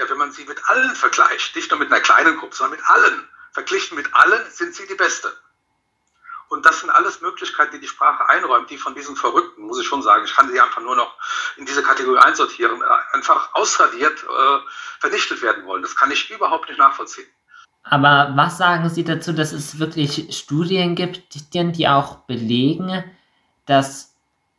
Ja, 0.00 0.10
wenn 0.10 0.18
man 0.18 0.32
sie 0.32 0.44
mit 0.44 0.68
allen 0.68 0.96
vergleicht, 0.96 1.54
nicht 1.54 1.70
nur 1.70 1.78
mit 1.78 1.92
einer 1.92 2.00
kleinen 2.00 2.36
Gruppe, 2.36 2.56
sondern 2.56 2.80
mit 2.80 2.90
allen, 2.90 3.28
verglichen 3.52 3.96
mit 3.96 4.12
allen 4.12 4.50
sind 4.50 4.74
sie 4.74 4.88
die 4.88 4.96
Beste. 4.96 5.32
Und 6.48 6.64
das 6.64 6.80
sind 6.80 6.90
alles 6.90 7.20
Möglichkeiten, 7.20 7.72
die 7.72 7.80
die 7.80 7.86
Sprache 7.86 8.28
einräumt, 8.28 8.70
die 8.70 8.78
von 8.78 8.94
diesen 8.94 9.16
Verrückten, 9.16 9.62
muss 9.66 9.80
ich 9.80 9.86
schon 9.86 10.02
sagen, 10.02 10.24
ich 10.24 10.34
kann 10.34 10.48
sie 10.48 10.60
einfach 10.60 10.80
nur 10.80 10.96
noch 10.96 11.14
in 11.56 11.66
diese 11.66 11.82
Kategorie 11.82 12.18
einsortieren, 12.18 12.80
äh, 12.80 13.16
einfach 13.16 13.54
ausradiert, 13.54 14.22
äh, 14.22 14.58
vernichtet 14.98 15.42
werden 15.42 15.66
wollen. 15.66 15.82
Das 15.82 15.94
kann 15.94 16.10
ich 16.10 16.30
überhaupt 16.30 16.68
nicht 16.68 16.78
nachvollziehen. 16.78 17.26
Aber 17.84 18.32
was 18.34 18.58
sagen 18.58 18.88
Sie 18.90 19.04
dazu, 19.04 19.32
dass 19.32 19.52
es 19.52 19.78
wirklich 19.78 20.36
Studien 20.36 20.94
gibt, 20.94 21.54
die 21.54 21.88
auch 21.88 22.16
belegen, 22.26 23.04
dass 23.66 24.14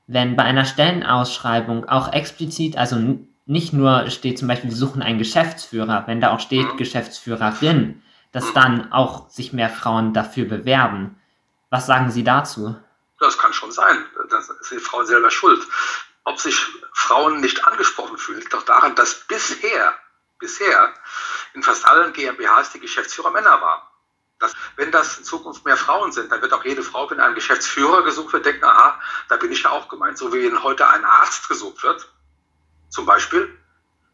wenn 0.08 0.36
bei 0.36 0.44
einer 0.44 0.66
Stellenausschreibung 0.66 1.88
auch 1.88 2.12
explizit, 2.12 2.78
also 2.78 3.20
nicht 3.46 3.74
nur 3.74 4.10
steht 4.10 4.40
zum 4.40 4.48
Beispiel, 4.48 4.72
wir 4.72 4.78
suchen 4.78 5.02
einen 5.02 5.20
Geschäftsführer, 5.20 6.04
wenn 6.08 6.22
da 6.22 6.34
auch 6.34 6.40
steht 6.40 6.74
mhm. 6.74 6.78
Geschäftsführerin, 6.78 8.02
dass 8.32 8.50
mhm. 8.50 8.54
dann 8.54 8.92
auch 8.92 9.30
sich 9.30 9.54
mehr 9.54 9.70
Frauen 9.70 10.14
dafür 10.14 10.46
bewerben. 10.46 11.19
Was 11.70 11.86
sagen 11.86 12.12
Sie 12.12 12.24
dazu? 12.24 12.76
Das 13.20 13.38
kann 13.38 13.54
schon 13.54 13.72
sein. 13.72 14.06
Das 14.30 14.50
ist 14.50 14.72
die 14.72 14.80
Frau 14.80 15.04
selber 15.04 15.30
schuld. 15.30 15.66
Ob 16.24 16.40
sich 16.40 16.66
Frauen 16.94 17.42
nicht 17.42 17.66
angesprochen 17.66 18.18
fühlen, 18.18 18.40
liegt 18.40 18.54
doch 18.54 18.64
daran, 18.64 18.96
dass 18.96 19.26
bisher, 19.28 19.94
bisher 20.38 20.94
in 21.54 21.64
fast 21.64 21.86
allen 21.86 22.14
GmbHs 22.14 22.72
die 22.72 22.80
Geschäftsführer 22.80 23.32
Männer 23.32 23.62
waren. 23.62 23.82
Das, 24.40 24.54
wenn 24.78 24.92
das 24.92 25.18
in 25.18 25.26
Zukunft 25.26 25.66
mehr 25.66 25.76
Frauen 25.76 26.14
sind, 26.14 26.32
dann 26.32 26.42
wird 26.42 26.54
auch 26.54 26.64
jede 26.64 26.82
Frau, 26.82 27.10
wenn 27.10 27.20
ein 27.20 27.36
Geschäftsführer 27.36 28.04
gesucht 28.04 28.32
wird, 28.32 28.46
denken, 28.46 28.64
aha, 28.64 29.00
da 29.28 29.36
bin 29.36 29.52
ich 29.52 29.64
ja 29.64 29.72
auch 29.72 29.90
gemeint. 29.90 30.18
So 30.18 30.34
wie 30.34 30.56
heute 30.56 30.88
ein 30.88 31.04
Arzt 31.04 31.50
gesucht 31.50 31.84
wird, 31.84 32.10
zum 32.90 33.06
Beispiel, 33.06 33.60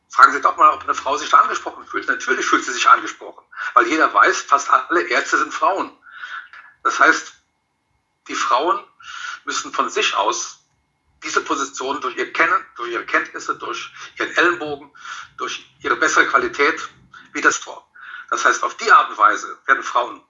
fragen 0.09 0.33
Sie 0.33 0.41
doch 0.41 0.57
mal, 0.57 0.73
ob 0.73 0.83
eine 0.83 0.95
Frau 0.95 1.15
sich 1.15 1.29
da 1.29 1.41
angesprochen 1.41 1.85
fühlt. 1.85 2.07
Natürlich 2.07 2.45
fühlt 2.45 2.65
sie 2.65 2.71
sich 2.71 2.89
angesprochen, 2.89 3.43
weil 3.75 3.87
jeder 3.87 4.11
weiß, 4.11 4.41
fast 4.41 4.71
alle 4.71 5.01
Ärzte 5.03 5.37
sind 5.37 5.53
Frauen. 5.53 5.91
Das 6.83 6.99
heißt, 6.99 7.34
die 8.27 8.35
Frauen 8.35 8.83
müssen 9.43 9.71
von 9.71 9.89
sich 9.89 10.15
aus 10.15 10.65
diese 11.23 11.41
Position 11.41 12.01
durch 12.01 12.17
ihr 12.17 12.31
Kennen, 12.33 12.65
durch 12.75 12.91
ihre 12.91 13.05
Kenntnisse, 13.05 13.55
durch 13.55 13.91
ihren 14.17 14.35
Ellenbogen, 14.35 14.91
durch 15.37 15.65
ihre 15.81 15.95
bessere 15.95 16.27
Qualität 16.27 16.87
wieder 17.33 17.51
vor. 17.51 17.89
Das 18.29 18.45
heißt, 18.45 18.63
auf 18.63 18.75
die 18.77 18.91
Art 18.91 19.09
und 19.09 19.17
Weise 19.17 19.57
werden 19.65 19.83
Frauen 19.83 20.21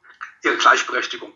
ihre 0.43 0.57
Gleichberechtigung 0.57 1.33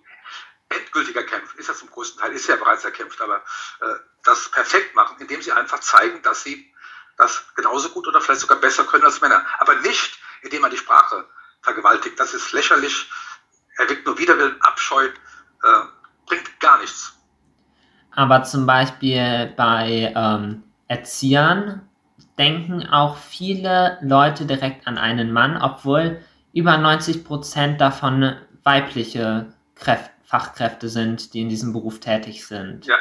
endgültiger 0.70 1.24
kämpfen. 1.24 1.58
Ist 1.58 1.68
ja 1.68 1.74
zum 1.74 1.90
größten 1.90 2.22
Teil, 2.22 2.32
ist 2.34 2.48
ja 2.48 2.56
bereits 2.56 2.84
erkämpft, 2.84 3.20
aber 3.22 3.44
äh, 3.82 3.96
das 4.24 4.50
perfekt 4.50 4.96
machen, 4.96 5.18
indem 5.20 5.42
sie 5.42 5.52
einfach 5.52 5.80
zeigen, 5.80 6.22
dass 6.22 6.44
sie 6.44 6.74
das 7.18 7.44
genauso 7.56 7.90
gut 7.90 8.08
oder 8.08 8.22
vielleicht 8.22 8.42
sogar 8.42 8.60
besser 8.60 8.86
können 8.86 9.04
als 9.04 9.20
Männer. 9.20 9.46
Aber 9.58 9.76
nicht, 9.76 10.20
indem 10.42 10.62
man 10.62 10.72
die 10.72 10.78
Sprache 10.78 11.28
vergewaltigt. 11.62 12.20
Das 12.20 12.34
ist 12.34 12.52
lächerlich, 12.52 13.10
erweckt 13.78 14.06
nur 14.06 14.18
Widerwillen, 14.18 14.62
Abscheu. 14.62 15.06
Äh, 15.64 15.82
bringt 16.30 16.60
gar 16.62 16.80
nichts. 16.80 17.18
Aber 18.16 18.44
zum 18.44 18.66
Beispiel 18.66 19.54
bei 19.58 20.14
ähm, 20.16 20.64
Erziehern 20.88 21.88
denken 22.38 22.88
auch 22.88 23.18
viele 23.18 24.00
Leute 24.02 24.46
direkt 24.46 24.88
an 24.88 24.98
einen 24.98 25.34
Mann, 25.34 25.62
obwohl 25.62 26.24
über 26.54 26.78
90 26.78 27.26
Prozent 27.26 27.82
davon 27.82 28.36
weibliche 28.64 29.54
Kräfte, 29.76 30.12
Fachkräfte 30.30 30.90
sind, 30.90 31.34
die 31.34 31.42
in 31.42 31.50
diesem 31.50 31.74
Beruf 31.74 32.00
tätig 32.00 32.46
sind. 32.46 32.86
Ja, 32.86 32.98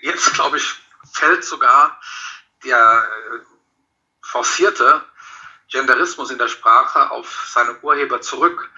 jetzt 0.00 0.32
glaube 0.32 0.56
ich, 0.56 0.74
fällt 1.12 1.44
sogar 1.44 2.00
der 2.64 2.78
äh, 2.78 3.38
forcierte 4.22 5.04
Genderismus 5.68 6.30
in 6.30 6.38
der 6.38 6.48
Sprache 6.48 7.10
auf 7.10 7.46
seine 7.52 7.78
Urheber 7.82 8.22
zurück 8.22 8.70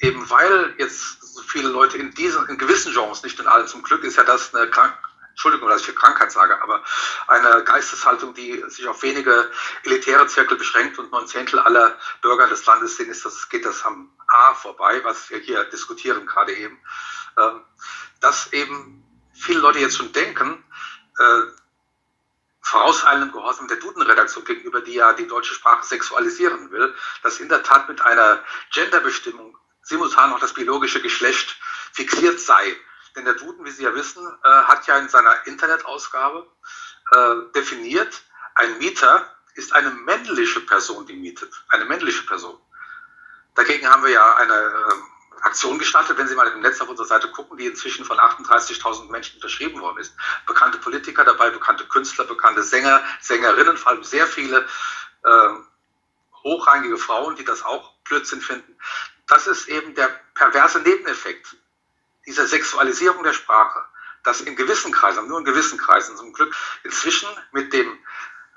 eben 0.00 0.28
weil 0.30 0.74
jetzt 0.78 1.22
so 1.22 1.42
viele 1.42 1.68
Leute 1.68 1.98
in 1.98 2.12
diesen, 2.12 2.46
in 2.48 2.58
gewissen 2.58 2.92
Genres, 2.92 3.22
nicht 3.22 3.38
in 3.38 3.46
allen 3.46 3.66
zum 3.66 3.82
Glück, 3.82 4.04
ist 4.04 4.16
ja 4.16 4.24
das 4.24 4.54
eine 4.54 4.70
Krank 4.70 4.94
Entschuldigung, 5.30 5.70
dass 5.70 5.80
ich 5.80 5.86
für 5.86 5.94
Krankheit 5.94 6.30
sage, 6.30 6.60
aber 6.62 6.84
eine 7.26 7.64
Geisteshaltung, 7.64 8.34
die 8.34 8.62
sich 8.68 8.86
auf 8.86 9.02
wenige 9.02 9.50
elitäre 9.84 10.26
Zirkel 10.26 10.58
beschränkt 10.58 10.98
und 10.98 11.10
neun 11.12 11.26
Zehntel 11.26 11.60
aller 11.60 11.96
Bürger 12.20 12.46
des 12.46 12.66
Landes 12.66 12.96
sind, 12.96 13.08
ist 13.08 13.24
das, 13.24 13.48
geht 13.48 13.64
das 13.64 13.82
am 13.86 14.12
A 14.26 14.52
vorbei, 14.52 15.00
was 15.02 15.30
wir 15.30 15.38
hier 15.38 15.64
diskutieren 15.64 16.26
gerade 16.26 16.52
eben. 16.52 16.78
Ähm, 17.38 17.62
dass 18.20 18.52
eben 18.52 19.02
viele 19.32 19.60
Leute 19.60 19.78
jetzt 19.78 19.96
schon 19.96 20.12
denken, 20.12 20.62
äh, 21.18 21.40
vorauseilendem 22.60 23.32
Gehorsam 23.32 23.66
der 23.66 23.78
Duden-Redaktion 23.78 24.44
gegenüber, 24.44 24.82
die 24.82 24.94
ja 24.94 25.14
die 25.14 25.26
deutsche 25.26 25.54
Sprache 25.54 25.86
sexualisieren 25.86 26.70
will, 26.70 26.94
dass 27.22 27.40
in 27.40 27.48
der 27.48 27.62
Tat 27.62 27.88
mit 27.88 28.02
einer 28.02 28.44
Genderbestimmung 28.72 29.56
simultan 29.90 30.32
auch 30.32 30.40
das 30.40 30.54
biologische 30.54 31.02
Geschlecht 31.02 31.56
fixiert 31.92 32.40
sei. 32.40 32.76
Denn 33.16 33.24
der 33.24 33.34
Duden, 33.34 33.64
wie 33.64 33.72
Sie 33.72 33.82
ja 33.82 33.94
wissen, 33.94 34.24
äh, 34.44 34.48
hat 34.48 34.86
ja 34.86 34.96
in 34.98 35.08
seiner 35.08 35.46
Internetausgabe 35.46 36.46
äh, 37.10 37.34
definiert, 37.54 38.22
ein 38.54 38.78
Mieter 38.78 39.36
ist 39.54 39.74
eine 39.74 39.90
männliche 39.90 40.60
Person, 40.60 41.06
die 41.06 41.14
mietet. 41.14 41.52
Eine 41.68 41.84
männliche 41.86 42.22
Person. 42.22 42.56
Dagegen 43.56 43.88
haben 43.90 44.04
wir 44.04 44.10
ja 44.10 44.36
eine 44.36 44.54
äh, 44.54 45.42
Aktion 45.42 45.78
gestartet, 45.80 46.16
wenn 46.18 46.28
Sie 46.28 46.36
mal 46.36 46.46
im 46.46 46.60
Netz 46.60 46.80
auf 46.80 46.88
unserer 46.88 47.06
Seite 47.06 47.28
gucken, 47.32 47.58
die 47.58 47.66
inzwischen 47.66 48.04
von 48.04 48.18
38.000 48.18 49.10
Menschen 49.10 49.36
unterschrieben 49.36 49.80
worden 49.80 49.98
ist. 49.98 50.14
Bekannte 50.46 50.78
Politiker 50.78 51.24
dabei, 51.24 51.50
bekannte 51.50 51.84
Künstler, 51.86 52.26
bekannte 52.26 52.62
Sänger, 52.62 53.02
Sängerinnen, 53.20 53.76
vor 53.76 53.90
allem 53.90 54.04
sehr 54.04 54.28
viele 54.28 54.68
äh, 55.24 55.48
hochrangige 56.44 56.96
Frauen, 56.96 57.34
die 57.34 57.44
das 57.44 57.64
auch 57.64 57.94
Blödsinn 58.04 58.40
finden 58.40 58.76
das 59.30 59.46
ist 59.46 59.68
eben 59.68 59.94
der 59.94 60.08
perverse 60.34 60.80
Nebeneffekt 60.80 61.56
dieser 62.26 62.46
Sexualisierung 62.46 63.22
der 63.22 63.32
Sprache, 63.32 63.84
dass 64.24 64.40
in 64.40 64.56
gewissen 64.56 64.92
Kreisen, 64.92 65.26
nur 65.28 65.38
in 65.38 65.44
gewissen 65.44 65.78
Kreisen 65.78 66.16
zum 66.16 66.32
Glück, 66.32 66.54
inzwischen 66.82 67.28
mit 67.52 67.72
dem 67.72 67.98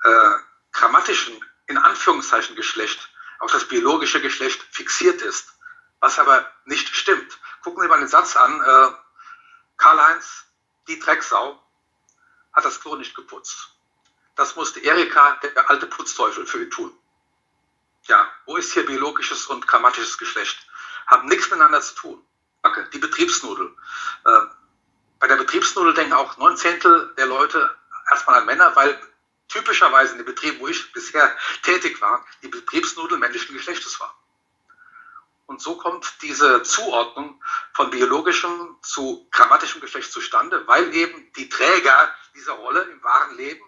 äh, 0.02 0.30
grammatischen, 0.72 1.42
in 1.66 1.78
Anführungszeichen, 1.78 2.56
Geschlecht, 2.56 3.08
auch 3.38 3.50
das 3.50 3.66
biologische 3.66 4.20
Geschlecht 4.20 4.62
fixiert 4.72 5.22
ist, 5.22 5.54
was 6.00 6.18
aber 6.18 6.50
nicht 6.64 6.94
stimmt. 6.94 7.38
Gucken 7.62 7.82
Sie 7.82 7.88
mal 7.88 7.98
den 7.98 8.08
Satz 8.08 8.36
an, 8.36 8.60
äh, 8.60 8.92
Karl-Heinz, 9.76 10.44
die 10.88 10.98
Drecksau, 10.98 11.62
hat 12.52 12.64
das 12.64 12.80
Klo 12.80 12.96
nicht 12.96 13.14
geputzt. 13.14 13.70
Das 14.34 14.56
musste 14.56 14.80
Erika, 14.80 15.38
der 15.42 15.70
alte 15.70 15.86
Putzteufel, 15.86 16.46
für 16.46 16.62
ihn 16.62 16.70
tun. 16.70 16.92
Ja, 18.06 18.28
wo 18.44 18.56
ist 18.56 18.72
hier 18.72 18.84
biologisches 18.84 19.46
und 19.46 19.66
grammatisches 19.66 20.18
Geschlecht? 20.18 20.63
Haben 21.06 21.28
nichts 21.28 21.46
miteinander 21.46 21.80
zu 21.80 21.94
tun. 21.94 22.26
Die 22.92 22.98
Betriebsnudel. 22.98 23.74
Äh, 24.24 24.40
bei 25.20 25.28
der 25.28 25.36
Betriebsnudel 25.36 25.94
denken 25.94 26.14
auch 26.14 26.36
neun 26.38 26.56
Zehntel 26.56 27.14
der 27.16 27.26
Leute 27.26 27.70
erstmal 28.10 28.40
an 28.40 28.46
Männer, 28.46 28.74
weil 28.76 28.98
typischerweise 29.48 30.12
in 30.12 30.18
den 30.18 30.26
Betrieben, 30.26 30.60
wo 30.60 30.68
ich 30.68 30.92
bisher 30.92 31.36
tätig 31.62 32.00
war, 32.00 32.24
die 32.42 32.48
Betriebsnudel 32.48 33.18
männlichen 33.18 33.54
Geschlechtes 33.54 34.00
war. 34.00 34.14
Und 35.46 35.60
so 35.60 35.76
kommt 35.76 36.22
diese 36.22 36.62
Zuordnung 36.62 37.42
von 37.74 37.90
biologischem 37.90 38.76
zu 38.82 39.28
grammatischem 39.30 39.80
Geschlecht 39.80 40.10
zustande, 40.10 40.66
weil 40.66 40.94
eben 40.94 41.32
die 41.34 41.50
Träger 41.50 42.14
dieser 42.34 42.54
Rolle 42.54 42.80
im 42.82 43.02
wahren 43.02 43.36
Leben 43.36 43.64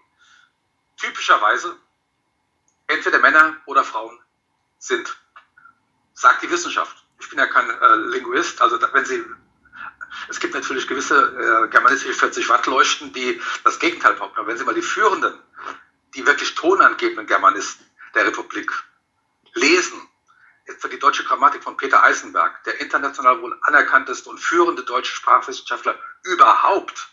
typischerweise 0.97 1.78
entweder 2.87 3.19
Männer 3.19 3.57
oder 3.66 3.85
Frauen 3.85 4.19
sind. 4.78 5.16
Sagt 6.14 6.43
die 6.43 6.50
Wissenschaft. 6.50 7.06
Ich 7.19 7.31
bin 7.31 7.39
ja 7.39 7.47
kein 7.47 7.69
äh, 7.69 7.95
Linguist, 8.17 8.61
also 8.61 8.79
wenn 8.93 9.05
Sie 9.05 9.25
es 10.29 10.41
gibt 10.41 10.55
natürlich 10.55 10.87
gewisse 10.87 11.67
äh, 11.67 11.69
germanistische 11.69 12.15
40 12.15 12.49
Watt 12.49 12.67
Leuchten, 12.67 13.13
die 13.13 13.41
das 13.65 13.79
Gegenteil 13.79 14.15
behaupten. 14.15 14.39
Aber 14.39 14.49
wenn 14.49 14.57
Sie 14.57 14.65
mal 14.65 14.75
die 14.75 14.83
führenden, 14.83 15.35
die 16.15 16.27
wirklich 16.27 16.55
tonangebenden 16.55 17.27
Germanisten 17.27 17.85
der 18.15 18.27
Republik 18.27 18.73
lesen, 19.55 20.01
etwa 20.65 20.89
die 20.89 20.99
deutsche 20.99 21.25
Grammatik 21.25 21.63
von 21.63 21.77
Peter 21.77 22.03
Eisenberg, 22.03 22.65
der 22.65 22.81
international 22.81 23.41
wohl 23.41 23.59
anerkannteste 23.63 24.29
und 24.29 24.39
führende 24.39 24.83
deutsche 24.83 25.15
Sprachwissenschaftler 25.15 25.97
überhaupt, 26.25 27.09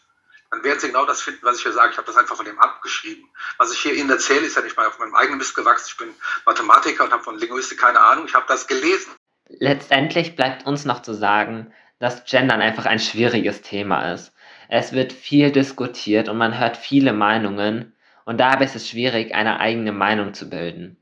dann 0.50 0.64
werden 0.64 0.80
Sie 0.80 0.88
genau 0.88 1.06
das 1.06 1.22
finden, 1.22 1.44
was 1.44 1.58
ich 1.58 1.64
hier 1.64 1.74
sage. 1.74 1.92
Ich 1.92 1.98
habe 1.98 2.06
das 2.06 2.16
einfach 2.16 2.36
von 2.36 2.46
dem 2.46 2.60
abgeschrieben. 2.60 3.28
Was 3.58 3.72
ich 3.72 3.80
hier 3.80 3.94
Ihnen 3.94 4.10
erzähle, 4.10 4.46
ist 4.46 4.56
ja 4.56 4.62
nicht 4.62 4.78
mal 4.78 4.88
auf 4.88 5.00
meinem 5.00 5.16
eigenen 5.16 5.40
Mist 5.40 5.56
gewachsen. 5.56 5.88
Ich 5.90 5.98
bin 5.98 6.14
Mathematiker 6.46 7.04
und 7.06 7.12
habe 7.12 7.24
von 7.24 7.38
Linguistik 7.38 7.80
keine 7.80 8.00
Ahnung. 8.00 8.26
Ich 8.26 8.36
habe 8.36 8.46
das 8.48 8.68
gelesen. 8.68 9.12
Letztendlich 9.50 10.36
bleibt 10.36 10.66
uns 10.66 10.86
noch 10.86 11.02
zu 11.02 11.14
sagen, 11.14 11.72
dass 12.00 12.26
Gendern 12.26 12.62
einfach 12.62 12.86
ein 12.86 13.00
schwieriges 13.00 13.62
Thema 13.62 14.12
ist. 14.12 14.34
Es 14.68 14.94
wird 14.94 15.14
viel 15.14 15.52
diskutiert 15.52 16.30
und 16.30 16.38
man 16.38 16.60
hört 16.60 16.78
viele 16.78 17.14
Meinungen 17.14 17.94
und 18.26 18.40
dabei 18.40 18.66
ist 18.66 18.76
es 18.76 18.90
schwierig, 18.90 19.36
eine 19.36 19.60
eigene 19.60 19.92
Meinung 19.92 20.34
zu 20.34 20.50
bilden. 20.50 20.98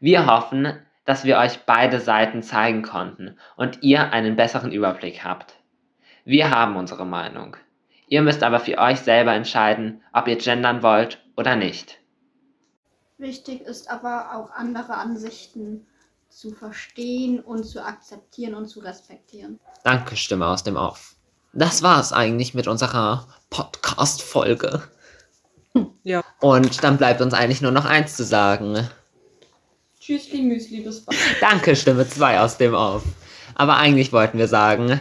Wir 0.00 0.26
hoffen, 0.26 0.78
dass 1.04 1.24
wir 1.24 1.38
euch 1.38 1.60
beide 1.64 2.00
Seiten 2.00 2.42
zeigen 2.42 2.82
konnten 2.82 3.36
und 3.56 3.82
ihr 3.82 4.12
einen 4.12 4.36
besseren 4.36 4.72
Überblick 4.72 5.24
habt. 5.24 5.56
Wir 6.24 6.50
haben 6.50 6.76
unsere 6.76 7.06
Meinung. 7.06 7.56
Ihr 8.06 8.22
müsst 8.22 8.42
aber 8.42 8.60
für 8.60 8.78
euch 8.78 9.00
selber 9.00 9.32
entscheiden, 9.32 10.02
ob 10.12 10.28
ihr 10.28 10.36
gendern 10.36 10.82
wollt 10.82 11.22
oder 11.36 11.56
nicht. 11.56 11.98
Wichtig 13.16 13.62
ist 13.62 13.90
aber 13.90 14.34
auch 14.34 14.50
andere 14.50 14.94
Ansichten 14.94 15.86
zu 16.38 16.52
verstehen 16.52 17.40
und 17.40 17.64
zu 17.64 17.84
akzeptieren 17.84 18.54
und 18.54 18.68
zu 18.68 18.78
respektieren. 18.78 19.58
Danke, 19.82 20.16
Stimme 20.16 20.46
aus 20.46 20.62
dem 20.62 20.76
Off. 20.76 21.16
Das 21.52 21.82
war 21.82 21.98
es 21.98 22.12
eigentlich 22.12 22.54
mit 22.54 22.68
unserer 22.68 23.26
Podcast-Folge. 23.50 24.84
Ja. 26.04 26.22
Und 26.40 26.84
dann 26.84 26.96
bleibt 26.96 27.20
uns 27.20 27.34
eigentlich 27.34 27.60
nur 27.60 27.72
noch 27.72 27.86
eins 27.86 28.16
zu 28.16 28.22
sagen. 28.22 28.88
Tschüssli, 29.98 30.42
Müsli, 30.42 30.82
bis 30.82 31.04
bald. 31.04 31.18
Danke, 31.40 31.74
Stimme 31.74 32.08
2 32.08 32.40
aus 32.40 32.56
dem 32.56 32.72
Off. 32.72 33.02
Aber 33.56 33.76
eigentlich 33.76 34.12
wollten 34.12 34.38
wir 34.38 34.46
sagen, 34.46 35.00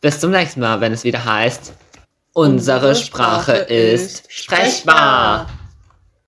bis 0.00 0.20
zum 0.20 0.30
nächsten 0.30 0.60
Mal, 0.60 0.80
wenn 0.80 0.94
es 0.94 1.04
wieder 1.04 1.22
heißt, 1.22 1.74
unsere 2.32 2.94
Sprache 2.94 3.52
ist 3.52 4.32
sprechbar. 4.32 5.50